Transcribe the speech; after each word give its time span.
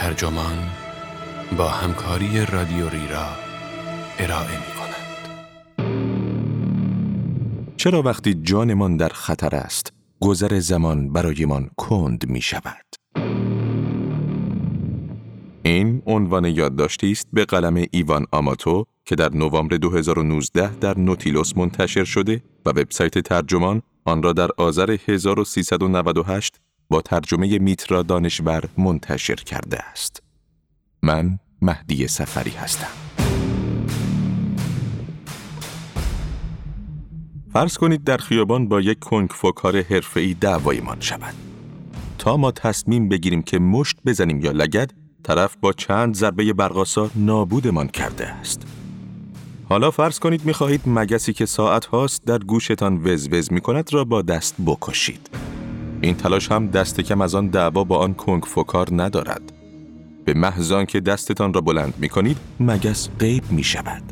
ترجمان 0.00 0.58
با 1.58 1.68
همکاری 1.68 2.46
رادیو 2.46 2.88
را 2.88 3.26
ارائه 4.18 4.58
می 4.58 4.74
کند. 4.78 5.06
چرا 7.76 8.02
وقتی 8.02 8.34
جانمان 8.34 8.96
در 8.96 9.08
خطر 9.08 9.56
است 9.56 9.92
گذر 10.20 10.58
زمان 10.58 11.12
برایمان 11.12 11.70
کند 11.76 12.28
می 12.28 12.40
شود؟ 12.40 12.86
این 15.62 16.02
عنوان 16.06 16.44
یادداشتی 16.44 17.12
است 17.12 17.26
به 17.32 17.44
قلم 17.44 17.84
ایوان 17.90 18.26
آماتو 18.32 18.84
که 19.04 19.14
در 19.14 19.34
نوامبر 19.34 19.76
2019 19.76 20.76
در 20.76 20.98
نوتیلوس 20.98 21.56
منتشر 21.56 22.04
شده 22.04 22.42
و 22.66 22.70
وبسایت 22.70 23.18
ترجمان 23.18 23.82
آن 24.04 24.22
را 24.22 24.32
در 24.32 24.48
آذر 24.56 24.96
1398 25.08 26.60
با 26.90 27.00
ترجمه 27.00 27.58
میترا 27.58 28.02
دانشور 28.02 28.64
منتشر 28.78 29.34
کرده 29.34 29.78
است. 29.78 30.22
من 31.02 31.38
مهدی 31.62 32.08
سفری 32.08 32.50
هستم. 32.50 32.86
فرض 37.52 37.76
کنید 37.76 38.04
در 38.04 38.16
خیابان 38.16 38.68
با 38.68 38.80
یک 38.80 38.98
کنگ 38.98 39.28
فکار 39.30 39.82
حرفه‌ای 39.82 40.34
دعوایمان 40.34 41.00
شود. 41.00 41.34
تا 42.18 42.36
ما 42.36 42.50
تصمیم 42.50 43.08
بگیریم 43.08 43.42
که 43.42 43.58
مشت 43.58 43.96
بزنیم 44.06 44.40
یا 44.40 44.50
لگد، 44.50 44.92
طرف 45.22 45.56
با 45.60 45.72
چند 45.72 46.14
ضربه 46.14 46.52
برقاسا 46.52 47.10
نابودمان 47.14 47.88
کرده 47.88 48.26
است. 48.26 48.62
حالا 49.68 49.90
فرض 49.90 50.18
کنید 50.18 50.44
می‌خواهید 50.44 50.80
مگسی 50.86 51.32
که 51.32 51.46
ساعت 51.46 51.86
هاست 51.86 52.24
در 52.24 52.38
گوشتان 52.38 53.06
وزوز 53.06 53.52
می 53.52 53.60
کند 53.60 53.92
را 53.92 54.04
با 54.04 54.22
دست 54.22 54.54
بکشید. 54.66 55.39
این 56.02 56.14
تلاش 56.14 56.52
هم 56.52 56.66
دست 56.66 57.00
کم 57.00 57.20
از 57.20 57.34
آن 57.34 57.46
دعوا 57.46 57.84
با 57.84 57.98
آن 57.98 58.14
کنگ 58.14 58.42
فکار 58.42 58.88
ندارد. 58.92 59.52
به 60.24 60.34
محضان 60.34 60.86
که 60.86 61.00
دستتان 61.00 61.54
را 61.54 61.60
بلند 61.60 61.94
می 61.98 62.08
کنید 62.08 62.36
مگس 62.60 63.08
غیب 63.18 63.44
می 63.50 63.62
شود. 63.62 64.02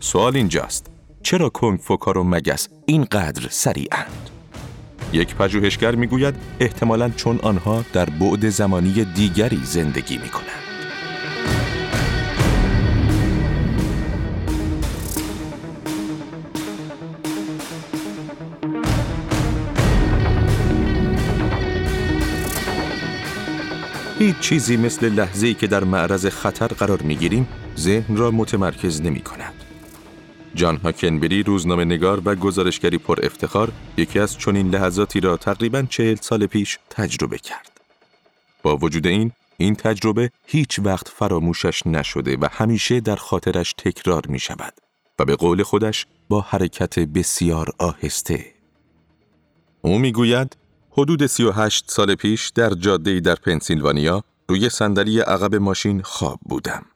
سوال 0.00 0.36
اینجاست 0.36 0.86
چرا 1.22 1.48
کنگ 1.48 1.78
فکار 1.78 2.18
و 2.18 2.24
مگس 2.24 2.68
اینقدر 2.86 3.48
سریعند؟ 3.50 4.30
یک 5.12 5.34
پژوهشگر 5.34 5.94
می‌گوید 5.94 6.34
احتمالاً 6.60 7.10
چون 7.10 7.38
آنها 7.42 7.84
در 7.92 8.04
بعد 8.04 8.48
زمانی 8.48 9.04
دیگری 9.04 9.60
زندگی 9.64 10.18
می 10.18 10.28
کنند. 10.28 10.69
هیچ 24.30 24.40
چیزی 24.40 24.76
مثل 24.76 25.08
لحظه‌ای 25.08 25.54
که 25.54 25.66
در 25.66 25.84
معرض 25.84 26.26
خطر 26.26 26.66
قرار 26.66 27.02
می‌گیریم 27.02 27.48
ذهن 27.78 28.16
را 28.16 28.30
متمرکز 28.30 29.00
نمی 29.00 29.20
کند. 29.20 29.54
جان 30.54 30.76
هاکنبری 30.76 31.42
روزنامه 31.42 31.84
نگار 31.84 32.22
و 32.24 32.34
گزارشگری 32.34 32.98
پر 32.98 33.18
افتخار 33.22 33.72
یکی 33.96 34.18
از 34.18 34.38
چنین 34.38 34.70
لحظاتی 34.70 35.20
را 35.20 35.36
تقریبا 35.36 35.82
چهل 35.82 36.16
سال 36.20 36.46
پیش 36.46 36.78
تجربه 36.90 37.38
کرد. 37.38 37.80
با 38.62 38.76
وجود 38.76 39.06
این، 39.06 39.32
این 39.56 39.74
تجربه 39.74 40.30
هیچ 40.46 40.78
وقت 40.78 41.08
فراموشش 41.08 41.86
نشده 41.86 42.36
و 42.36 42.48
همیشه 42.52 43.00
در 43.00 43.16
خاطرش 43.16 43.72
تکرار 43.72 44.26
می 44.26 44.38
شود 44.38 44.74
و 45.18 45.24
به 45.24 45.36
قول 45.36 45.62
خودش 45.62 46.06
با 46.28 46.40
حرکت 46.40 46.98
بسیار 46.98 47.68
آهسته. 47.78 48.46
او 49.82 49.98
می‌گوید 49.98 50.56
حدود 50.92 51.26
38 51.26 51.90
سال 51.90 52.14
پیش 52.14 52.48
در 52.48 52.70
جاده 52.70 53.20
در 53.20 53.34
پنسیلوانیا 53.34 54.24
روی 54.48 54.68
صندلی 54.68 55.20
عقب 55.20 55.54
ماشین 55.54 56.02
خواب 56.02 56.40
بودم. 56.42 56.86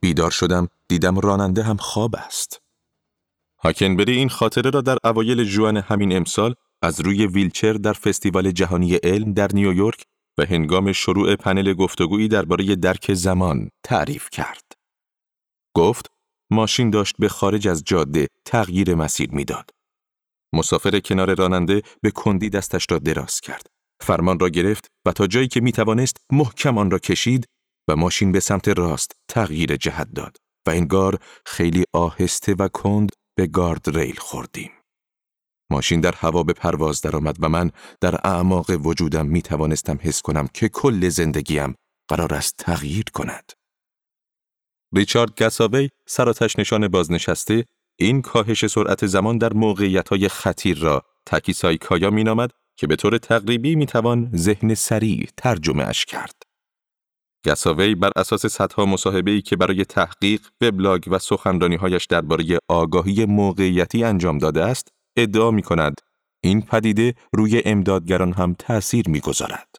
بیدار 0.00 0.30
شدم 0.30 0.68
دیدم 0.88 1.18
راننده 1.18 1.62
هم 1.62 1.76
خواب 1.76 2.16
است. 2.16 2.60
هاکنبری 3.58 4.12
این 4.12 4.28
خاطره 4.28 4.70
را 4.70 4.80
در 4.80 4.98
اوایل 5.04 5.44
جوان 5.44 5.76
همین 5.76 6.16
امسال 6.16 6.54
از 6.82 7.00
روی 7.00 7.26
ویلچر 7.26 7.72
در 7.72 7.92
فستیوال 7.92 8.50
جهانی 8.50 8.94
علم 8.94 9.32
در 9.32 9.48
نیویورک 9.54 10.04
و 10.38 10.44
هنگام 10.44 10.92
شروع 10.92 11.36
پنل 11.36 11.72
گفتگویی 11.72 12.28
درباره 12.28 12.76
درک 12.76 13.14
زمان 13.14 13.70
تعریف 13.84 14.30
کرد. 14.30 14.72
گفت 15.74 16.06
ماشین 16.50 16.90
داشت 16.90 17.14
به 17.18 17.28
خارج 17.28 17.68
از 17.68 17.82
جاده 17.84 18.26
تغییر 18.44 18.94
مسیر 18.94 19.30
می‌داد. 19.32 19.70
مسافر 20.52 21.00
کنار 21.00 21.34
راننده 21.34 21.82
به 22.02 22.10
کندی 22.10 22.50
دستش 22.50 22.86
را 22.90 22.98
دراز 22.98 23.40
کرد. 23.40 23.66
فرمان 24.00 24.38
را 24.40 24.48
گرفت 24.48 24.90
و 25.06 25.12
تا 25.12 25.26
جایی 25.26 25.48
که 25.48 25.60
می 25.60 25.72
توانست 25.72 26.16
محکم 26.32 26.78
آن 26.78 26.90
را 26.90 26.98
کشید 26.98 27.46
و 27.88 27.96
ماشین 27.96 28.32
به 28.32 28.40
سمت 28.40 28.68
راست 28.68 29.12
تغییر 29.28 29.76
جهت 29.76 30.08
داد 30.14 30.36
و 30.66 30.70
انگار 30.70 31.18
خیلی 31.46 31.84
آهسته 31.92 32.54
و 32.54 32.68
کند 32.68 33.10
به 33.36 33.46
گارد 33.46 33.98
ریل 33.98 34.16
خوردیم. 34.16 34.70
ماشین 35.70 36.00
در 36.00 36.14
هوا 36.14 36.42
به 36.42 36.52
پرواز 36.52 37.00
درآمد 37.00 37.36
و 37.40 37.48
من 37.48 37.70
در 38.00 38.14
اعماق 38.26 38.70
وجودم 38.70 39.26
می 39.26 39.42
توانستم 39.42 39.98
حس 40.02 40.22
کنم 40.22 40.48
که 40.54 40.68
کل 40.68 41.08
زندگیم 41.08 41.74
قرار 42.08 42.34
است 42.34 42.54
تغییر 42.58 43.04
کند. 43.14 43.52
ریچارد 44.94 45.42
گساوی 45.42 45.88
سراتش 46.06 46.58
نشان 46.58 46.88
بازنشسته 46.88 47.64
این 48.00 48.22
کاهش 48.22 48.66
سرعت 48.66 49.06
زمان 49.06 49.38
در 49.38 49.52
های 50.10 50.28
خطیر 50.28 50.78
را 50.78 51.02
تکیسایکایا 51.26 52.10
مینامد 52.10 52.50
که 52.76 52.86
به 52.86 52.96
طور 52.96 53.18
تقریبی 53.18 53.74
می‌توان 53.74 54.30
ذهن 54.36 54.74
سریع 54.74 55.28
ترجمه 55.36 55.84
اش 55.84 56.04
کرد. 56.04 56.42
گساوی 57.46 57.94
بر 57.94 58.10
اساس 58.16 58.46
صدها 58.46 58.86
مصاحبه‌ای 58.86 59.42
که 59.42 59.56
برای 59.56 59.84
تحقیق، 59.84 60.40
وبلاگ 60.60 61.04
و 61.10 61.18
سخنرانی‌هایش 61.18 62.06
درباره 62.06 62.58
آگاهی 62.68 63.24
موقعیتی 63.24 64.04
انجام 64.04 64.38
داده 64.38 64.64
است، 64.64 64.88
ادعا 65.16 65.50
می 65.50 65.62
کند 65.62 66.00
این 66.44 66.62
پدیده 66.62 67.14
روی 67.32 67.62
امدادگران 67.64 68.32
هم 68.32 68.54
تأثیر 68.58 69.08
می‌گذارد. 69.08 69.76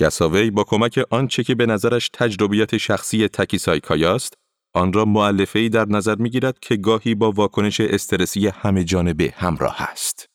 گساوی 0.00 0.50
با 0.50 0.64
کمک 0.64 1.00
آنچه 1.10 1.44
که 1.44 1.54
به 1.54 1.66
نظرش 1.66 2.10
تجربیات 2.12 2.76
شخصی 2.76 3.28
تکیسایکایا 3.28 4.14
است، 4.14 4.34
آن 4.74 4.92
را 4.92 5.04
معلفه 5.04 5.68
در 5.68 5.84
نظر 5.84 6.14
می 6.14 6.30
گیرد 6.30 6.58
که 6.58 6.76
گاهی 6.76 7.14
با 7.14 7.32
واکنش 7.32 7.80
استرسی 7.80 8.48
همه 8.48 8.84
جانبه 8.84 9.34
همراه 9.36 9.82
است. 9.82 10.26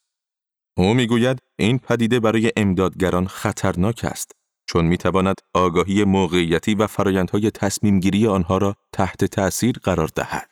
او 0.78 0.94
می‌گوید 0.94 1.40
این 1.60 1.80
پدیده 1.80 2.20
برای 2.20 2.52
امدادگران 2.58 3.28
خطرناک 3.28 4.06
است 4.06 4.32
چون 4.70 4.86
می 4.86 4.98
تواند 4.98 5.36
آگاهی 5.54 6.04
موقعیتی 6.04 6.76
و 6.76 6.88
فرایندهای 6.88 7.52
تصمیم 7.52 8.00
گیری 8.00 8.28
آنها 8.28 8.58
را 8.58 8.76
تحت 8.94 9.26
تأثیر 9.26 9.76
قرار 9.84 10.08
دهد. 10.16 10.50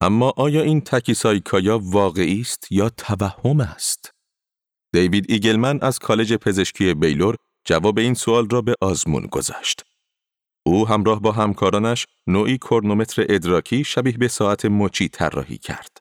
اما 0.00 0.32
آیا 0.36 0.62
این 0.62 0.80
تکیسایکایا 0.80 1.80
واقعی 1.82 2.40
است 2.40 2.72
یا 2.72 2.88
توهم 2.88 3.60
است؟ 3.60 4.10
دیوید 4.92 5.26
ایگلمن 5.28 5.78
از 5.82 5.98
کالج 5.98 6.34
پزشکی 6.34 6.94
بیلور 6.94 7.36
جواب 7.66 7.98
این 7.98 8.14
سوال 8.14 8.48
را 8.48 8.62
به 8.62 8.74
آزمون 8.80 9.26
گذاشت. 9.26 9.82
او 10.66 10.88
همراه 10.88 11.20
با 11.20 11.32
همکارانش 11.32 12.06
نوعی 12.26 12.58
کرنومتر 12.58 13.26
ادراکی 13.28 13.84
شبیه 13.84 14.18
به 14.18 14.28
ساعت 14.28 14.64
مچی 14.64 15.08
طراحی 15.08 15.58
کرد. 15.58 15.98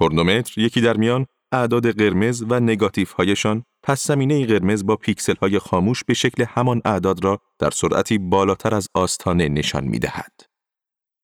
کرنومتر 0.00 0.60
یکی 0.60 0.80
در 0.80 0.96
میان 0.96 1.26
اعداد 1.52 1.98
قرمز 1.98 2.44
و 2.48 2.60
نگاتیف 2.60 3.12
هایشان 3.12 3.64
پس 3.82 4.06
زمینه 4.06 4.46
قرمز 4.46 4.86
با 4.86 4.96
پیکسل 4.96 5.34
های 5.36 5.58
خاموش 5.58 6.04
به 6.04 6.14
شکل 6.14 6.44
همان 6.48 6.82
اعداد 6.84 7.24
را 7.24 7.38
در 7.58 7.70
سرعتی 7.70 8.18
بالاتر 8.18 8.74
از 8.74 8.88
آستانه 8.94 9.48
نشان 9.48 9.84
می 9.84 9.98
دهد. 9.98 10.32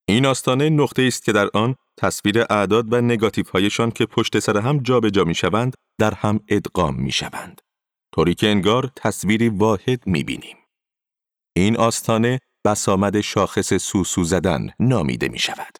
این 0.08 0.26
آستانه 0.26 0.70
نقطه 0.70 1.02
است 1.02 1.24
که 1.24 1.32
در 1.32 1.48
آن 1.54 1.74
تصویر 1.96 2.40
اعداد 2.50 2.92
و 2.92 3.00
نگاتیف 3.00 3.50
هایشان 3.50 3.90
که 3.90 4.06
پشت 4.06 4.38
سر 4.38 4.58
هم 4.58 4.78
جابجا 4.78 5.24
می 5.24 5.34
شوند 5.34 5.74
در 5.98 6.14
هم 6.14 6.40
ادغام 6.48 6.94
می 6.94 7.12
شوند. 7.12 7.60
طوری 8.14 8.34
که 8.34 8.48
انگار 8.48 8.90
تصویری 8.96 9.48
واحد 9.48 10.06
می 10.06 10.24
بینیم. 10.24 10.61
این 11.56 11.76
آستانه 11.76 12.38
بسامد 12.66 13.20
شاخص 13.20 13.74
سوسو 13.74 14.24
زدن 14.24 14.70
نامیده 14.80 15.28
می 15.28 15.38
شود. 15.38 15.78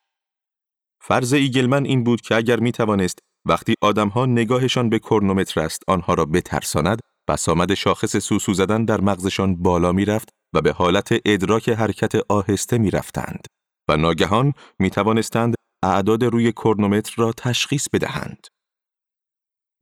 فرض 1.00 1.32
ایگلمن 1.32 1.84
این 1.84 2.04
بود 2.04 2.20
که 2.20 2.34
اگر 2.36 2.60
می 2.60 2.72
توانست 2.72 3.18
وقتی 3.48 3.74
آدمها 3.80 4.26
نگاهشان 4.26 4.88
به 4.88 4.98
کرنومتر 4.98 5.60
است 5.60 5.82
آنها 5.88 6.14
را 6.14 6.24
بترساند 6.24 7.00
بسامد 7.28 7.74
شاخص 7.74 8.16
سوسو 8.16 8.54
زدن 8.54 8.84
در 8.84 9.00
مغزشان 9.00 9.56
بالا 9.56 9.92
می 9.92 10.04
رفت 10.04 10.28
و 10.54 10.60
به 10.60 10.72
حالت 10.72 11.08
ادراک 11.24 11.68
حرکت 11.68 12.14
آهسته 12.28 12.78
می 12.78 12.90
رفتند 12.90 13.46
و 13.88 13.96
ناگهان 13.96 14.52
می 14.78 14.90
توانستند 14.90 15.54
اعداد 15.84 16.24
روی 16.24 16.52
کرنومتر 16.52 17.14
را 17.16 17.32
تشخیص 17.32 17.88
بدهند. 17.92 18.46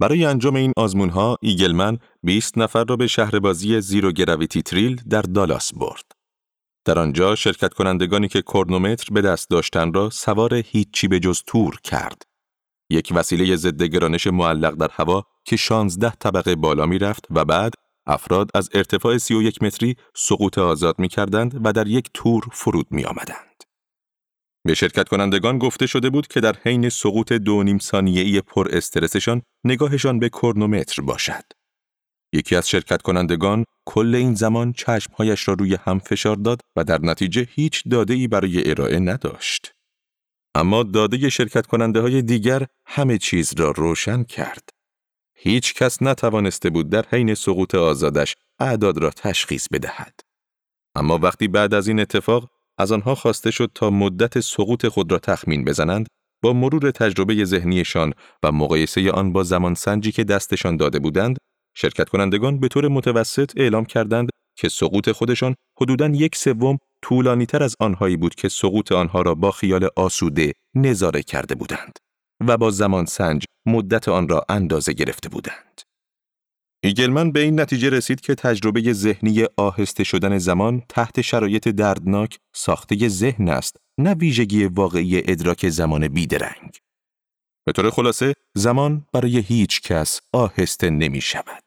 برای 0.01 0.25
انجام 0.25 0.57
این 0.57 0.73
آزمونها 0.77 1.37
ایگلمن 1.41 1.99
20 2.23 2.59
نفر 2.59 2.85
را 2.85 2.97
به 2.97 3.07
شهربازی 3.07 3.81
زیرو 3.81 4.13
گراویتی 4.13 4.63
تریل 4.63 5.03
در 5.11 5.23
دالاس 5.23 5.75
برد. 5.75 6.13
در 6.85 6.99
آنجا 6.99 7.35
شرکت 7.35 7.75
کنندگانی 7.75 8.29
که 8.29 8.43
کرنومتر 8.43 9.15
به 9.15 9.21
دست 9.21 9.51
داشتن 9.51 9.93
را 9.93 10.11
سوار 10.11 10.55
هیچی 10.55 11.09
به 11.09 11.21
جز 11.21 11.43
تور 11.47 11.81
کرد. 11.85 12.23
یک 12.91 13.13
وسیله 13.15 13.57
ضد 13.57 13.83
گرانش 13.83 14.27
معلق 14.27 14.75
در 14.75 14.89
هوا 14.93 15.25
که 15.45 15.57
16 15.57 16.11
طبقه 16.11 16.55
بالا 16.55 16.87
می 16.87 16.99
رفت 16.99 17.27
و 17.31 17.45
بعد 17.45 17.75
افراد 18.07 18.51
از 18.55 18.69
ارتفاع 18.75 19.19
31 19.19 19.63
متری 19.63 19.97
سقوط 20.17 20.59
آزاد 20.59 20.99
می 20.99 21.09
کردند 21.09 21.61
و 21.67 21.73
در 21.73 21.87
یک 21.87 22.11
تور 22.15 22.43
فرود 22.53 22.87
می 22.91 23.05
آمدند. 23.05 23.65
به 24.65 24.75
شرکت 24.75 25.09
کنندگان 25.09 25.59
گفته 25.59 25.87
شده 25.87 26.11
بود 26.11 26.27
که 26.27 26.41
در 26.41 26.57
حین 26.65 26.89
سقوط 26.89 27.33
دو 27.33 27.63
نیم 27.63 27.79
ثانیه‌ای 27.79 28.41
پر 28.41 28.69
استرسشان 28.71 29.43
نگاهشان 29.65 30.19
به 30.19 30.29
کرنومتر 30.29 31.03
باشد. 31.03 31.45
یکی 32.33 32.57
از 32.57 32.69
شرکت 32.69 33.03
کنندگان 33.03 33.65
کل 33.87 34.15
این 34.15 34.35
زمان 34.35 34.73
چشمهایش 34.73 35.49
را 35.49 35.55
روی 35.55 35.75
هم 35.75 35.99
فشار 35.99 36.37
داد 36.37 36.61
و 36.77 36.85
در 36.85 36.99
نتیجه 37.03 37.49
هیچ 37.51 37.83
داده 37.91 38.15
ای 38.15 38.29
برای 38.29 38.71
ارائه 38.71 38.99
نداشت. 38.99 39.73
اما 40.55 40.83
داده 40.83 41.29
شرکت 41.29 41.67
کننده 41.67 42.01
های 42.01 42.23
دیگر 42.23 42.67
همه 42.87 43.19
چیز 43.19 43.53
را 43.59 43.71
روشن 43.71 44.25
کرد. 44.25 44.69
هیچ 45.35 45.75
کس 45.75 46.03
نتوانسته 46.03 46.71
بود 46.71 46.91
در 46.91 47.05
حین 47.11 47.35
سقوط 47.35 47.75
آزادش 47.75 48.37
اعداد 48.59 48.99
را 48.99 49.11
تشخیص 49.11 49.69
بدهد. 49.73 50.21
اما 50.95 51.19
وقتی 51.19 51.49
بعد 51.49 51.75
از 51.75 51.89
این 51.89 52.01
اتفاق 52.01 52.51
از 52.81 52.93
آنها 52.93 53.15
خواسته 53.15 53.51
شد 53.51 53.71
تا 53.75 53.91
مدت 53.91 54.41
سقوط 54.41 54.87
خود 54.87 55.13
را 55.13 55.19
تخمین 55.19 55.65
بزنند، 55.65 56.07
با 56.43 56.53
مرور 56.53 56.91
تجربه 56.91 57.45
ذهنیشان 57.45 58.13
و 58.43 58.53
مقایسه 58.53 59.11
آن 59.11 59.33
با 59.33 59.43
زمان 59.43 59.75
سنجی 59.75 60.13
که 60.13 60.25
دستشان 60.25 60.77
داده 60.77 60.99
بودند، 60.99 61.37
شرکت 61.77 62.09
کنندگان 62.09 62.61
به 62.61 62.69
طور 62.69 62.89
متوسط 62.89 63.53
اعلام 63.57 63.85
کردند 63.85 64.31
که 64.59 64.69
سقوط 64.69 65.11
خودشان 65.11 65.55
حدوداً 65.81 66.07
یک 66.07 66.37
سوم 66.37 66.79
طولانی 67.03 67.47
تر 67.47 67.63
از 67.63 67.77
آنهایی 67.81 68.17
بود 68.17 68.35
که 68.35 68.49
سقوط 68.49 68.93
آنها 68.93 69.23
را 69.23 69.35
با 69.35 69.51
خیال 69.51 69.89
آسوده 69.97 70.53
نظاره 70.75 71.23
کرده 71.23 71.55
بودند 71.55 71.99
و 72.47 72.57
با 72.57 72.71
زمان 72.71 73.07
سنج 73.07 73.45
مدت 73.67 74.09
آن 74.09 74.29
را 74.29 74.45
اندازه 74.49 74.93
گرفته 74.93 75.29
بودند. 75.29 75.70
ایگلمن 76.83 77.33
به 77.33 77.41
این 77.41 77.61
نتیجه 77.61 77.91
رسید 77.91 78.21
که 78.21 78.35
تجربه 78.35 78.93
ذهنی 78.93 79.45
آهسته 79.57 80.05
شدن 80.05 80.39
زمان 80.39 80.83
تحت 80.89 81.21
شرایط 81.21 81.69
دردناک 81.69 82.39
ساخته 82.55 83.09
ذهن 83.09 83.49
است 83.49 83.77
نه 83.99 84.15
ویژگی 84.15 84.65
واقعی 84.65 85.19
ادراک 85.19 85.69
زمان 85.69 86.09
بیدرنگ. 86.09 86.79
به 87.67 87.73
طور 87.73 87.91
خلاصه 87.91 88.35
زمان 88.55 89.07
برای 89.13 89.39
هیچ 89.39 89.81
کس 89.81 90.21
آهسته 90.33 90.91
نمی 90.91 91.21
شود. 91.21 91.63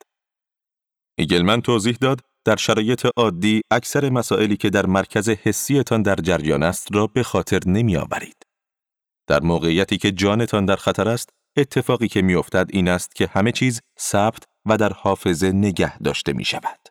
ایگلمن 1.18 1.62
توضیح 1.62 1.98
داد 2.02 2.22
در 2.46 2.56
شرایط 2.56 3.08
عادی 3.18 3.62
اکثر 3.72 4.10
مسائلی 4.10 4.58
که 4.58 4.70
در 4.70 4.86
مرکز 4.86 5.30
حسیتان 5.30 6.02
در 6.02 6.16
جریان 6.16 6.64
است 6.64 6.88
را 6.96 7.08
به 7.08 7.24
خاطر 7.24 7.60
نمی 7.66 7.98
آورید. 7.98 8.44
در 9.28 9.42
موقعیتی 9.42 9.98
که 9.98 10.12
جانتان 10.12 10.66
در 10.66 10.76
خطر 10.76 11.10
است 11.10 11.30
اتفاقی 11.58 12.08
که 12.08 12.22
میافتد 12.22 12.68
این 12.70 12.88
است 12.88 13.16
که 13.16 13.28
همه 13.28 13.52
چیز 13.52 13.82
ثبت 14.00 14.44
و 14.66 14.78
در 14.78 14.94
حافظه 14.94 15.52
نگه 15.52 15.98
داشته 15.98 16.34
می 16.34 16.46
شود. 16.46 16.90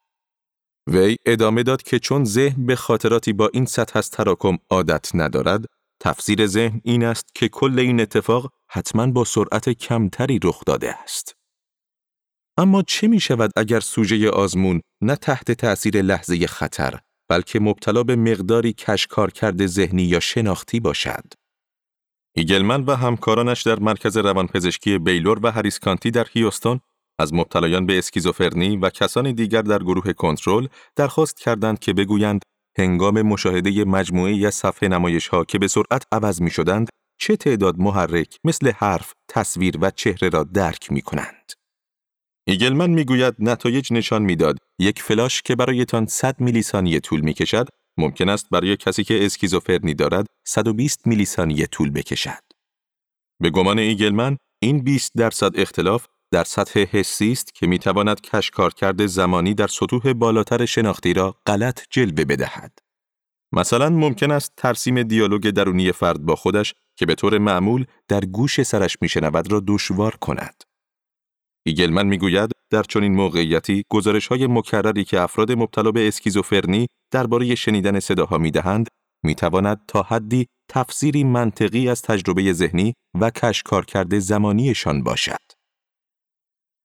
وی 0.86 1.16
ادامه 1.26 1.62
داد 1.62 1.82
که 1.82 1.98
چون 1.98 2.24
ذهن 2.24 2.66
به 2.66 2.76
خاطراتی 2.76 3.32
با 3.32 3.50
این 3.52 3.64
سطح 3.66 3.98
از 3.98 4.10
تراکم 4.10 4.58
عادت 4.70 5.10
ندارد، 5.14 5.64
تفسیر 6.00 6.46
ذهن 6.46 6.80
این 6.84 7.04
است 7.04 7.34
که 7.34 7.48
کل 7.48 7.78
این 7.78 8.00
اتفاق 8.00 8.52
حتما 8.70 9.06
با 9.06 9.24
سرعت 9.24 9.68
کمتری 9.68 10.40
رخ 10.44 10.64
داده 10.66 11.02
است. 11.02 11.36
اما 12.58 12.82
چه 12.82 13.08
می 13.08 13.20
شود 13.20 13.50
اگر 13.56 13.80
سوژه 13.80 14.30
آزمون 14.30 14.80
نه 15.00 15.16
تحت 15.16 15.52
تأثیر 15.52 16.02
لحظه 16.02 16.46
خطر 16.46 17.00
بلکه 17.28 17.60
مبتلا 17.60 18.02
به 18.02 18.16
مقداری 18.16 18.72
کشکار 18.72 19.30
کرده 19.30 19.66
ذهنی 19.66 20.02
یا 20.02 20.20
شناختی 20.20 20.80
باشد؟ 20.80 21.24
ایگلمن 22.36 22.84
و 22.84 22.96
همکارانش 22.96 23.62
در 23.62 23.78
مرکز 23.78 24.16
روانپزشکی 24.16 24.98
بیلور 24.98 25.40
و 25.42 25.50
هریسکانتی 25.50 26.10
در 26.10 26.26
هیوستون 26.32 26.80
از 27.18 27.34
مبتلایان 27.34 27.86
به 27.86 27.98
اسکیزوفرنی 27.98 28.76
و 28.76 28.90
کسان 28.90 29.32
دیگر 29.32 29.62
در 29.62 29.78
گروه 29.78 30.12
کنترل 30.12 30.66
درخواست 30.96 31.40
کردند 31.40 31.78
که 31.78 31.92
بگویند 31.92 32.42
هنگام 32.78 33.22
مشاهده 33.22 33.84
مجموعه 33.84 34.46
از 34.46 34.54
صفحه 34.54 34.88
نمایش 34.88 35.28
ها 35.28 35.44
که 35.44 35.58
به 35.58 35.68
سرعت 35.68 36.06
عوض 36.12 36.42
می 36.42 36.50
شدند 36.50 36.88
چه 37.20 37.36
تعداد 37.36 37.78
محرک 37.78 38.36
مثل 38.44 38.72
حرف، 38.72 39.12
تصویر 39.28 39.78
و 39.80 39.90
چهره 39.90 40.28
را 40.28 40.44
درک 40.44 40.92
می 40.92 41.02
کنند. 41.02 41.52
ایگلمن 42.48 42.90
می‌گوید 42.90 43.34
نتایج 43.38 43.92
نشان 43.92 44.22
می‌داد 44.22 44.58
یک 44.78 45.02
فلاش 45.02 45.42
که 45.42 45.56
برایتان 45.56 46.06
100 46.06 46.40
میلی 46.40 46.62
ثانیه 46.62 47.00
طول 47.00 47.20
می 47.20 47.34
کشد 47.34 47.68
ممکن 47.98 48.28
است 48.28 48.46
برای 48.50 48.76
کسی 48.76 49.04
که 49.04 49.26
اسکیزوفرنی 49.26 49.94
دارد 49.94 50.26
120 50.46 51.06
میلی 51.06 51.24
ثانیه 51.24 51.66
طول 51.66 51.90
بکشد. 51.90 52.42
به 53.40 53.50
گمان 53.50 53.78
ایگلمن 53.78 54.36
این 54.62 54.84
20 54.84 55.12
درصد 55.16 55.60
اختلاف 55.60 56.06
در 56.32 56.44
سطح 56.44 56.80
حسی 56.80 57.32
است 57.32 57.54
که 57.54 57.66
می‌تواند 57.66 58.20
کشکار 58.20 58.74
کرده 58.74 59.06
زمانی 59.06 59.54
در 59.54 59.66
سطوح 59.66 60.12
بالاتر 60.12 60.64
شناختی 60.64 61.14
را 61.14 61.36
غلط 61.46 61.80
جلوه 61.90 62.24
بدهد. 62.24 62.78
مثلا 63.52 63.88
ممکن 63.88 64.30
است 64.30 64.52
ترسیم 64.56 65.02
دیالوگ 65.02 65.50
درونی 65.50 65.92
فرد 65.92 66.22
با 66.22 66.36
خودش 66.36 66.74
که 66.96 67.06
به 67.06 67.14
طور 67.14 67.38
معمول 67.38 67.84
در 68.08 68.24
گوش 68.24 68.62
سرش 68.62 68.96
میشنود 69.00 69.52
را 69.52 69.62
دشوار 69.66 70.16
کند. 70.16 70.64
ایگلمن 71.66 72.06
می‌گوید 72.06 72.50
در 72.70 72.82
چنین 72.82 73.14
موقعیتی 73.14 73.84
گزارش 73.88 74.26
های 74.26 74.46
مکرری 74.46 75.04
که 75.04 75.20
افراد 75.20 75.52
مبتلا 75.52 75.90
به 75.90 76.08
اسکیزوفرنی 76.08 76.86
درباره 77.10 77.54
شنیدن 77.54 78.00
صداها 78.00 78.38
می‌دهند 78.38 78.88
می‌تواند 79.24 79.80
تا 79.88 80.02
حدی 80.02 80.46
تفسیری 80.70 81.24
منطقی 81.24 81.88
از 81.88 82.02
تجربه 82.02 82.52
ذهنی 82.52 82.94
و 83.20 83.30
کشکار 83.30 83.84
کرده 83.84 84.18
زمانیشان 84.18 85.02
باشد. 85.02 85.51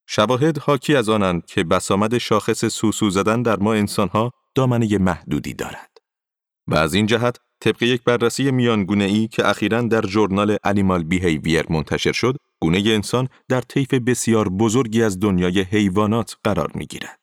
شواهد 0.10 0.58
حاکی 0.58 0.96
از 0.96 1.10
آنند 1.10 1.46
که 1.46 1.64
بسامد 1.64 2.18
شاخص 2.18 2.66
سوسو 2.66 3.10
زدن 3.10 3.42
در 3.42 3.60
ما 3.60 3.74
انسانها 3.74 4.32
دامنه 4.56 4.98
محدودی 4.98 5.54
دارد. 5.54 5.98
و 6.68 6.76
از 6.76 6.94
این 6.94 7.06
جهت 7.06 7.38
طبق 7.60 7.84
یک 7.84 8.04
بررسی 8.04 8.52
میانگونه 8.52 9.04
ای 9.04 9.28
که 9.28 9.48
اخیرا 9.48 9.82
در 9.82 10.08
ژورنال 10.08 10.58
انیمال 10.64 11.04
بیهیویر 11.04 11.66
منتشر 11.70 12.12
شد، 12.12 12.38
گونه 12.60 12.78
انسان 12.78 13.30
در 13.50 13.62
طیف 13.62 13.94
بسیار 13.94 14.50
بزرگی 14.50 15.04
از 15.04 15.20
دنیای 15.20 15.62
حیوانات 15.62 16.38
قرار 16.44 16.72
می 16.76 16.86
گیرد. 16.86 17.20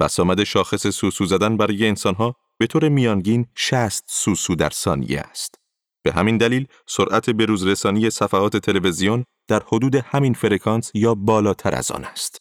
بسامد 0.00 0.44
شاخص 0.44 0.86
سوسو 0.86 1.24
زدن 1.24 1.56
برای 1.56 1.88
انسانها 1.88 2.36
به 2.58 2.66
طور 2.66 2.88
میانگین 2.88 3.46
60 3.54 4.04
سوسو 4.08 4.54
در 4.54 4.70
ثانیه 4.70 5.20
است. 5.20 5.54
به 6.02 6.12
همین 6.12 6.38
دلیل 6.38 6.66
سرعت 6.86 7.30
بروزرسانی 7.30 8.10
صفحات 8.10 8.56
تلویزیون 8.56 9.24
در 9.48 9.62
حدود 9.72 9.94
همین 9.94 10.34
فرکانس 10.34 10.90
یا 10.94 11.14
بالاتر 11.14 11.74
از 11.74 11.90
آن 11.90 12.04
است. 12.04 12.38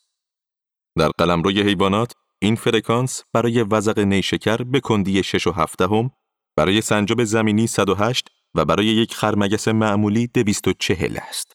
در 0.97 1.09
قلمروی 1.17 1.61
حیوانات 1.61 2.13
این 2.41 2.55
فرکانس 2.55 3.23
برای 3.33 3.63
وزق 3.63 3.99
نیشکر 3.99 4.57
به 4.57 4.79
کندی 4.79 5.23
6 5.23 5.47
و 5.47 5.51
7 5.51 5.81
هم، 5.81 6.11
برای 6.57 6.81
سنجاب 6.81 7.23
زمینی 7.23 7.67
108 7.67 8.29
و 8.55 8.65
برای 8.65 8.85
یک 8.85 9.15
خرمگس 9.15 9.67
معمولی 9.67 10.27
240 10.27 11.17
است. 11.17 11.53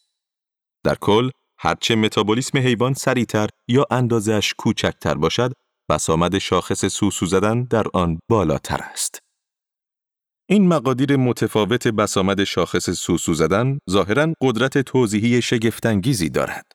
در 0.85 0.95
کل 0.95 1.31
هرچه 1.59 1.95
متابولیسم 1.95 2.59
حیوان 2.59 2.95
سریعتر 2.95 3.49
یا 3.69 3.85
اندازش 3.91 4.55
کوچکتر 4.59 5.15
باشد 5.15 5.53
بسامد 5.91 6.39
شاخص 6.39 6.85
سوسو 6.87 7.27
زدن 7.27 7.65
در 7.65 7.87
آن 7.95 8.19
بالاتر 8.31 8.81
است. 8.83 9.19
این 10.51 10.69
مقادیر 10.69 11.17
متفاوت 11.17 11.89
بسامد 11.89 12.45
شاخص 12.45 12.91
سوسو 12.91 13.35
زدن 13.35 13.79
ظاهرا 13.91 14.33
قدرت 14.43 14.79
توضیحی 14.79 15.43
شگفتانگیزی 15.43 16.29
دارد. 16.29 16.73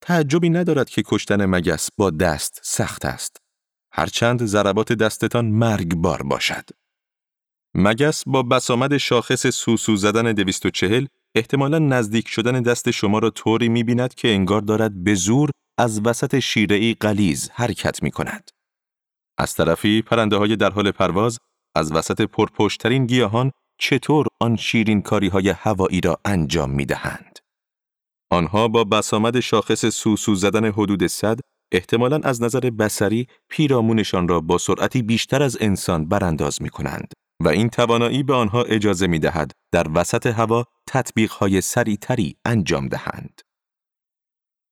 تعجبی 0.00 0.50
ندارد 0.50 0.88
که 0.88 1.02
کشتن 1.06 1.46
مگس 1.46 1.88
با 1.98 2.10
دست 2.10 2.60
سخت 2.62 3.04
است. 3.04 3.36
هرچند 3.92 4.44
ضربات 4.44 4.92
دستتان 4.92 5.44
مرگبار 5.44 6.22
باشد. 6.22 6.64
مگس 7.74 8.22
با 8.26 8.42
بسامد 8.42 8.96
شاخص 8.96 9.46
سوسو 9.46 9.96
زدن 9.96 10.32
240 10.32 11.06
احتمالا 11.34 11.78
نزدیک 11.78 12.28
شدن 12.28 12.62
دست 12.62 12.90
شما 12.90 13.18
را 13.18 13.30
طوری 13.30 13.68
می 13.68 13.84
بیند 13.84 14.14
که 14.14 14.28
انگار 14.28 14.60
دارد 14.60 15.04
به 15.04 15.14
زور 15.14 15.50
از 15.78 16.00
وسط 16.04 16.38
شیره‌ای 16.38 16.94
قلیز 17.00 17.50
حرکت 17.50 18.02
می 18.02 18.10
کند. 18.10 18.50
از 19.38 19.54
طرفی 19.54 20.02
پرنده 20.02 20.36
های 20.36 20.56
در 20.56 20.70
حال 20.70 20.90
پرواز 20.90 21.38
از 21.74 21.92
وسط 21.92 22.20
پرپشترین 22.20 23.06
گیاهان 23.06 23.50
چطور 23.78 24.26
آن 24.40 24.56
شیرین 24.56 25.02
کاری 25.02 25.28
های 25.28 25.48
هوایی 25.48 26.00
را 26.00 26.18
انجام 26.24 26.70
می 26.70 26.86
دهند. 26.86 27.38
آنها 28.30 28.68
با 28.68 28.84
بسامد 28.84 29.40
شاخص 29.40 29.86
سوسو 29.86 30.34
زدن 30.34 30.64
حدود 30.64 31.06
صد 31.06 31.40
احتمالاً 31.72 32.20
از 32.24 32.42
نظر 32.42 32.60
بسری 32.60 33.26
پیرامونشان 33.48 34.28
را 34.28 34.40
با 34.40 34.58
سرعتی 34.58 35.02
بیشتر 35.02 35.42
از 35.42 35.58
انسان 35.60 36.08
برانداز 36.08 36.62
می 36.62 36.68
کنند 36.68 37.12
و 37.42 37.48
این 37.48 37.68
توانایی 37.68 38.22
به 38.22 38.34
آنها 38.34 38.62
اجازه 38.62 39.06
می 39.06 39.18
دهد 39.18 39.52
در 39.72 39.86
وسط 39.94 40.26
هوا 40.26 40.64
تطبیق 40.88 41.32
های 41.32 41.60
سریعتری 41.60 42.36
انجام 42.44 42.88
دهند. 42.88 43.40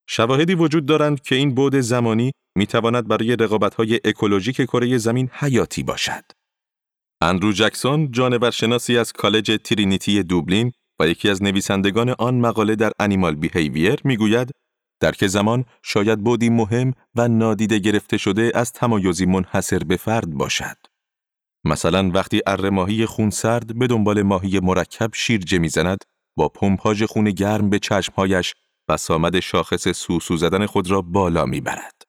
شواهدی 0.09 0.55
وجود 0.55 0.87
دارند 0.87 1.21
که 1.21 1.35
این 1.35 1.55
بعد 1.55 1.81
زمانی 1.81 2.33
می 2.59 2.67
تواند 2.67 3.09
برای 3.09 3.37
رقابت 3.37 3.75
های 3.75 4.01
اکولوژیک 4.05 4.57
کره 4.57 4.99
زمین 4.99 5.31
حیاتی 5.33 5.83
باشد. 5.83 6.25
اندرو 7.23 7.53
جکسون 7.53 8.11
جانورشناسی 8.11 8.99
از 8.99 9.13
کالج 9.13 9.61
ترینیتی 9.65 10.23
دوبلین 10.23 10.73
و 11.01 11.09
یکی 11.09 11.31
از 11.31 11.43
نویسندگان 11.43 12.15
آن 12.19 12.35
مقاله 12.35 12.77
در 12.77 12.93
انیمال 12.99 13.35
بیهیویر 13.35 14.01
می‌گوید 14.05 14.51
درک 15.01 15.27
زمان 15.27 15.65
شاید 15.83 16.25
بودی 16.25 16.51
مهم 16.51 16.93
و 17.15 17.29
نادیده 17.29 17.79
گرفته 17.79 18.17
شده 18.17 18.53
از 18.55 18.73
تمایزی 18.73 19.27
منحصر 19.27 19.79
به 19.79 19.97
فرد 19.97 20.31
باشد. 20.31 20.77
مثلا 21.65 22.11
وقتی 22.15 22.41
اره 22.47 22.71
ماهی 22.71 23.07
خونسرد 23.07 23.79
به 23.79 23.87
دنبال 23.87 24.23
ماهی 24.23 24.61
مرکب 24.61 25.11
شیرجه 25.15 25.59
می‌زند 25.59 26.05
با 26.37 26.49
پمپاژ 26.49 27.03
خون 27.03 27.31
گرم 27.31 27.71
به 27.71 27.79
چشمهایش 27.79 28.55
بسامد 28.89 29.41
شاخص 29.41 29.89
سوسو 29.89 30.37
زدن 30.37 30.67
خود 30.67 30.91
را 30.91 31.03
بالا 31.03 31.47
می‌برد. 31.47 32.03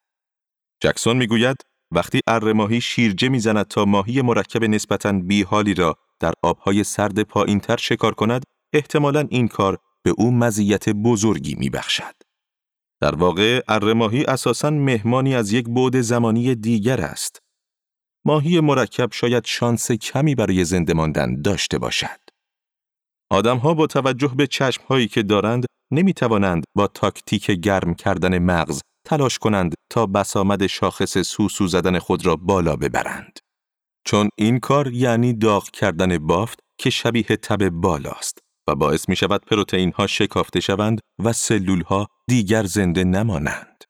جکسون 0.84 1.18
می‌گوید 1.18 1.58
وقتی 1.92 2.20
اره 2.28 2.54
ماهی 2.54 2.82
شیرجه 2.82 3.30
می‌زند 3.30 3.64
تا 3.64 3.86
ماهی 3.86 4.22
مرکب 4.22 4.64
نسبتاً 4.64 5.12
بیحالی 5.12 5.74
را 5.74 5.98
در 6.20 6.34
آبهای 6.44 6.84
سرد 6.84 7.24
پایینتر 7.24 7.78
شکار 7.78 8.14
کند 8.14 8.44
احتمالاً 8.74 9.28
این 9.30 9.48
کار 9.48 9.78
به 10.04 10.14
او 10.18 10.32
مزیت 10.32 10.90
بزرگی 10.90 11.56
میبخشد. 11.56 12.16
در 13.02 13.16
واقع 13.16 13.62
اره 13.68 13.94
ماهی 13.94 14.26
اساساً 14.26 14.70
مهمانی 14.70 15.36
از 15.36 15.52
یک 15.52 15.70
بعد 15.70 16.02
زمانی 16.02 16.56
دیگر 16.56 17.02
است. 17.02 17.40
ماهی 18.26 18.60
مرکب 18.60 19.10
شاید 19.12 19.46
شانس 19.46 19.92
کمی 19.92 20.36
برای 20.36 20.66
زنده 20.66 20.94
ماندن 20.94 21.42
داشته 21.42 21.78
باشد. 21.78 22.20
آدمها 23.32 23.74
با 23.74 23.88
توجه 23.88 24.32
به 24.38 24.48
چشمهایی 24.48 25.08
که 25.08 25.24
دارند 25.24 25.66
نمی 25.92 26.14
توانند 26.14 26.64
با 26.76 26.88
تاکتیک 26.88 27.52
گرم 27.52 27.94
کردن 27.94 28.40
مغز 28.40 28.82
تلاش 29.06 29.40
کنند 29.40 29.74
تا 29.90 30.06
بسامد 30.06 30.68
شاخص 30.68 31.18
سوسو 31.18 31.68
زدن 31.68 32.00
خود 32.00 32.26
را 32.26 32.36
بالا 32.36 32.76
ببرند. 32.76 33.40
چون 34.06 34.30
این 34.38 34.60
کار 34.60 34.94
یعنی 34.94 35.34
داغ 35.34 35.70
کردن 35.70 36.18
بافت 36.18 36.60
که 36.78 36.90
شبیه 36.90 37.24
تب 37.24 37.70
بالاست 37.70 38.40
و 38.68 38.76
باعث 38.76 39.10
می 39.10 39.16
شود 39.16 39.46
پروتئین 39.46 39.92
ها 39.92 40.08
شکافته 40.08 40.60
شوند 40.60 41.00
و 41.24 41.34
سلول 41.34 41.82
ها 41.82 42.08
دیگر 42.28 42.64
زنده 42.64 43.04
نمانند. 43.04 43.84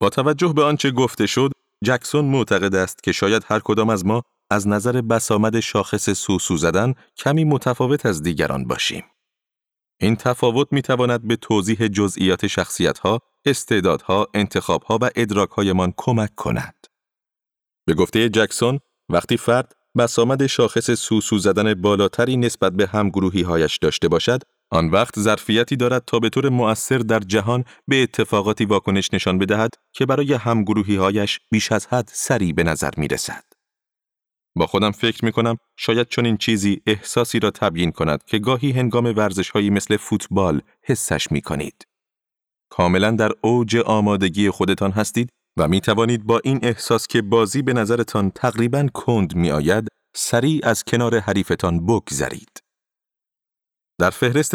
با 0.00 0.10
توجه 0.10 0.52
به 0.52 0.64
آنچه 0.64 0.90
گفته 0.90 1.26
شد، 1.26 1.52
جکسون 1.84 2.24
معتقد 2.24 2.74
است 2.74 3.02
که 3.02 3.12
شاید 3.12 3.44
هر 3.46 3.60
کدام 3.60 3.90
از 3.90 4.06
ما 4.06 4.22
از 4.50 4.68
نظر 4.68 5.00
بسامد 5.00 5.60
شاخص 5.60 6.10
سوسو 6.10 6.56
زدن 6.56 6.94
کمی 7.16 7.44
متفاوت 7.44 8.06
از 8.06 8.22
دیگران 8.22 8.64
باشیم. 8.64 9.04
این 10.00 10.16
تفاوت 10.16 10.68
می 10.72 10.82
تواند 10.82 11.28
به 11.28 11.36
توضیح 11.36 11.88
جزئیات 11.88 12.46
شخصیت 12.46 12.98
ها، 12.98 13.20
استعدادها، 13.44 14.28
انتخاب 14.34 14.82
ها 14.82 14.98
و 15.02 15.10
ادراک 15.16 15.50
هایمان 15.50 15.92
کمک 15.96 16.34
کند. 16.34 16.86
به 17.86 17.94
گفته 17.94 18.28
جکسون، 18.28 18.80
وقتی 19.08 19.36
فرد 19.36 19.76
بسامد 19.98 20.46
شاخص 20.46 20.90
سوسو 20.90 21.38
زدن 21.38 21.74
بالاتری 21.74 22.36
نسبت 22.36 22.72
به 22.72 22.86
همگروهی 22.86 23.42
هایش 23.42 23.78
داشته 23.78 24.08
باشد، 24.08 24.42
آن 24.70 24.90
وقت 24.90 25.20
ظرفیتی 25.20 25.76
دارد 25.76 26.02
تا 26.06 26.18
به 26.18 26.28
طور 26.28 26.48
مؤثر 26.48 26.98
در 26.98 27.20
جهان 27.20 27.64
به 27.88 28.02
اتفاقاتی 28.02 28.64
واکنش 28.64 29.14
نشان 29.14 29.38
بدهد 29.38 29.74
که 29.92 30.06
برای 30.06 30.34
همگروهی 30.34 30.96
هایش 30.96 31.40
بیش 31.50 31.72
از 31.72 31.86
حد 31.86 32.10
سریع 32.12 32.52
به 32.52 32.64
نظر 32.64 32.90
می 32.96 33.08
رسد. 33.08 33.44
با 34.56 34.66
خودم 34.66 34.90
فکر 34.90 35.24
می 35.24 35.32
کنم 35.32 35.56
شاید 35.76 36.08
چون 36.08 36.26
این 36.26 36.36
چیزی 36.36 36.82
احساسی 36.86 37.38
را 37.38 37.50
تبیین 37.50 37.92
کند 37.92 38.24
که 38.24 38.38
گاهی 38.38 38.70
هنگام 38.72 39.04
ورزش 39.04 39.50
هایی 39.50 39.70
مثل 39.70 39.96
فوتبال 39.96 40.62
حسش 40.82 41.32
می 41.32 41.40
کنید. 41.40 41.86
کاملا 42.70 43.10
در 43.10 43.32
اوج 43.40 43.76
آمادگی 43.76 44.50
خودتان 44.50 44.90
هستید 44.90 45.28
و 45.58 45.68
می 45.68 45.80
توانید 45.80 46.24
با 46.24 46.40
این 46.44 46.60
احساس 46.62 47.06
که 47.06 47.22
بازی 47.22 47.62
به 47.62 47.72
نظرتان 47.72 48.30
تقریبا 48.30 48.88
کند 48.94 49.34
می 49.36 49.50
آید 49.50 49.88
سریع 50.16 50.60
از 50.62 50.84
کنار 50.84 51.18
حریفتان 51.18 51.86
بگذرید. 51.86 52.60
در 54.00 54.10
فهرست 54.10 54.54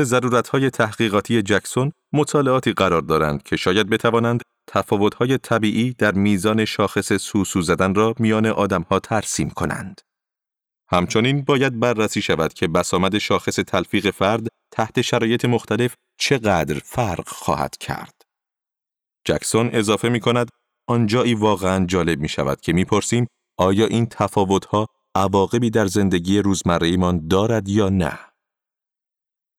های 0.50 0.70
تحقیقاتی 0.70 1.42
جکسون 1.42 1.92
مطالعاتی 2.14 2.74
قرار 2.74 3.02
دارند 3.02 3.44
که 3.44 3.56
شاید 3.56 3.90
بتوانند 3.90 4.42
های 5.20 5.38
طبیعی 5.38 5.94
در 5.98 6.12
میزان 6.12 6.66
شاخص 6.66 7.14
سوسو 7.14 7.62
زدن 7.62 7.96
را 7.96 8.16
میان 8.20 8.46
آدمها 8.46 9.00
ترسیم 9.00 9.50
کنند. 9.50 10.02
همچنین 10.92 11.42
باید 11.42 11.80
بررسی 11.80 12.22
شود 12.22 12.54
که 12.54 12.68
بسامد 12.68 13.18
شاخص 13.18 13.56
تلفیق 13.56 14.10
فرد 14.10 14.48
تحت 14.74 15.02
شرایط 15.02 15.46
مختلف 15.46 15.96
چقدر 16.18 16.80
فرق 16.80 17.28
خواهد 17.28 17.78
کرد. 17.78 18.22
جکسون 19.26 19.70
اضافه 19.74 20.10
می 20.10 20.20
کند 20.20 20.50
آنجایی 20.88 21.34
واقعا 21.34 21.86
جالب 21.86 22.20
می 22.20 22.30
شود 22.30 22.62
که 22.62 22.74
می‌پرسیم 22.74 23.28
آیا 23.58 23.86
این 23.86 24.08
ها 24.72 24.88
عواقبی 25.16 25.70
در 25.70 25.86
زندگی 25.86 26.40
روزمره 26.40 26.88
ایمان 26.88 27.28
دارد 27.28 27.70
یا 27.70 27.90
نه؟ 27.90 28.20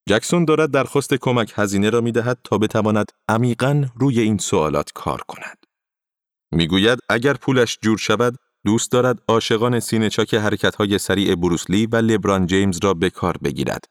جکسون 0.09 0.44
دارد 0.44 0.71
درخواست 0.71 1.14
کمک 1.14 1.52
هزینه 1.56 1.90
را 1.90 2.00
می 2.00 2.12
دهد 2.12 2.38
تا 2.44 2.59
بتواند 2.59 3.12
عمیقا 3.28 3.85
روی 3.97 4.21
این 4.21 4.38
سوالات 4.38 4.92
کار 4.92 5.23
کند. 5.28 5.59
می‌گوید 6.52 6.99
اگر 7.09 7.35
پولش 7.35 7.78
جور 7.83 7.99
شود 7.99 8.37
دوست 8.64 8.92
دارد 8.92 9.23
عاشقان 9.28 9.80
سینهچاک 9.80 10.35
حرکت‌های 10.35 10.99
سریع 10.99 11.35
بروسلی 11.35 11.87
و 11.87 11.97
لبران 11.97 12.47
جیمز 12.47 12.78
را 12.83 12.94
به 12.94 13.11
کار 13.11 13.37
بگیرد 13.38 13.85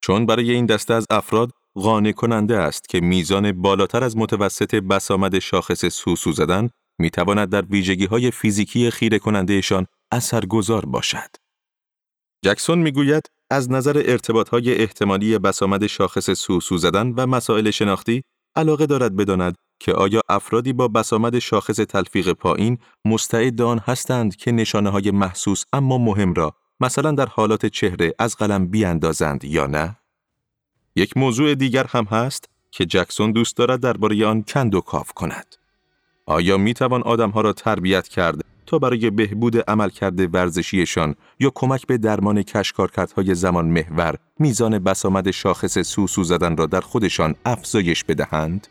چون 0.00 0.26
برای 0.26 0.50
این 0.50 0.66
دسته 0.66 0.94
از 0.94 1.06
افراد 1.10 1.50
قانع 1.74 2.12
کننده 2.12 2.56
است 2.58 2.88
که 2.88 3.00
میزان 3.00 3.62
بالاتر 3.62 4.04
از 4.04 4.16
متوسط 4.16 4.74
بسامد 4.74 5.38
شاخص 5.38 5.86
سوسو 5.86 6.32
زدن 6.32 6.70
می 6.98 7.10
تواند 7.10 7.48
در 7.48 7.62
ویژگی 7.62 8.06
های 8.06 8.30
فیزیکی 8.30 8.90
خیره 8.90 9.18
کنندهشان 9.18 9.86
اثرگذار 10.12 10.86
باشد. 10.86 11.36
جکسون 12.44 12.78
می‌گوید 12.78 13.22
از 13.50 13.70
نظر 13.70 14.02
ارتباط 14.06 14.48
های 14.48 14.74
احتمالی 14.74 15.38
بسامد 15.38 15.86
شاخص 15.86 16.30
سوسو 16.30 16.76
زدن 16.76 17.12
و 17.16 17.26
مسائل 17.26 17.70
شناختی 17.70 18.22
علاقه 18.56 18.86
دارد 18.86 19.16
بداند 19.16 19.54
که 19.80 19.92
آیا 19.92 20.20
افرادی 20.28 20.72
با 20.72 20.88
بسامد 20.88 21.38
شاخص 21.38 21.76
تلفیق 21.76 22.32
پایین 22.32 22.78
مستعد 23.04 23.60
آن 23.60 23.78
هستند 23.78 24.36
که 24.36 24.52
نشانه 24.52 24.90
های 24.90 25.10
محسوس 25.10 25.64
اما 25.72 25.98
مهم 25.98 26.34
را 26.34 26.54
مثلا 26.80 27.10
در 27.10 27.26
حالات 27.26 27.66
چهره 27.66 28.14
از 28.18 28.36
قلم 28.36 28.66
بیاندازند 28.66 29.44
یا 29.44 29.66
نه؟ 29.66 29.96
یک 30.96 31.16
موضوع 31.16 31.54
دیگر 31.54 31.86
هم 31.88 32.04
هست 32.04 32.48
که 32.70 32.86
جکسون 32.86 33.32
دوست 33.32 33.56
دارد 33.56 33.80
درباره 33.80 34.26
آن 34.26 34.42
کند 34.42 34.74
و 34.74 34.80
کاف 34.80 35.12
کند. 35.12 35.56
آیا 36.26 36.58
می 36.58 36.74
توان 36.74 37.02
آدمها 37.02 37.40
را 37.40 37.52
تربیت 37.52 38.08
کرد 38.08 38.44
تا 38.66 38.78
برای 38.78 39.10
بهبود 39.10 39.70
عملکرد 39.70 40.34
ورزشیشان 40.34 41.14
یا 41.40 41.52
کمک 41.54 41.86
به 41.86 41.98
درمان 41.98 42.42
کشکارکردهای 42.42 43.34
زمان 43.34 43.66
محور 43.66 44.16
میزان 44.38 44.78
بسامد 44.78 45.30
شاخص 45.30 45.78
سوسو 45.78 46.24
زدن 46.24 46.56
را 46.56 46.66
در 46.66 46.80
خودشان 46.80 47.34
افزایش 47.44 48.04
بدهند؟ 48.04 48.66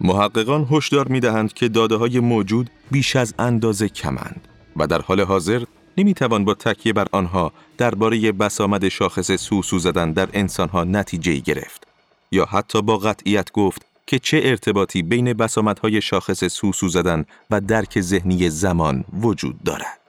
محققان 0.00 0.66
هشدار 0.70 1.08
می 1.08 1.20
دهند 1.20 1.52
که 1.52 1.68
داده 1.68 1.96
های 1.96 2.20
موجود 2.20 2.70
بیش 2.90 3.16
از 3.16 3.34
اندازه 3.38 3.88
کمند 3.88 4.48
و 4.76 4.86
در 4.86 5.00
حال 5.00 5.20
حاضر 5.20 5.64
نمی 5.96 6.14
توان 6.14 6.44
با 6.44 6.54
تکیه 6.54 6.92
بر 6.92 7.06
آنها 7.12 7.52
درباره 7.78 8.32
بسامد 8.32 8.88
شاخص 8.88 9.32
سوسو 9.32 9.78
زدن 9.78 10.12
در 10.12 10.28
انسانها 10.32 10.84
نتیجه 10.84 11.34
گرفت 11.34 11.86
یا 12.32 12.44
حتی 12.44 12.82
با 12.82 12.98
قطعیت 12.98 13.52
گفت 13.52 13.86
که 14.06 14.18
چه 14.18 14.40
ارتباطی 14.44 15.02
بین 15.02 15.32
بسامدهای 15.32 16.02
شاخص 16.02 16.44
سوسو 16.44 16.88
زدن 16.88 17.24
و 17.50 17.60
درک 17.60 18.00
ذهنی 18.00 18.50
زمان 18.50 19.04
وجود 19.20 19.62
دارد. 19.62 20.00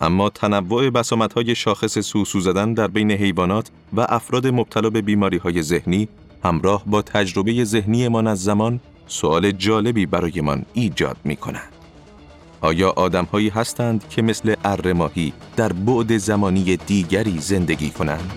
اما 0.00 0.30
تنوع 0.30 0.90
بسامدهای 0.90 1.54
شاخص 1.54 1.98
سوسو 1.98 2.40
زدن 2.40 2.74
در 2.74 2.86
بین 2.86 3.10
حیوانات 3.10 3.70
و 3.92 4.00
افراد 4.08 4.46
مبتلا 4.46 4.90
به 4.90 5.02
بیماری 5.02 5.36
های 5.36 5.62
ذهنی 5.62 6.08
همراه 6.44 6.82
با 6.86 7.02
تجربه 7.02 7.64
ذهنیمان 7.64 8.26
از 8.26 8.42
زمان 8.42 8.80
سوال 9.06 9.50
جالبی 9.50 10.06
برایمان 10.06 10.64
ایجاد 10.74 11.16
می 11.24 11.36
کند. 11.36 11.73
آیا 12.64 12.90
آدمهایی 12.90 13.48
هستند 13.48 14.08
که 14.08 14.22
مثل 14.22 14.54
اره 14.64 14.92
در 15.56 15.72
بعد 15.72 16.16
زمانی 16.16 16.76
دیگری 16.76 17.38
زندگی 17.38 17.90
کنند؟ 17.90 18.32